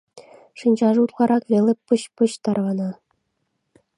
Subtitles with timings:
[0.59, 2.89] Шинчаже утларак веле пыч-пыч тарвана.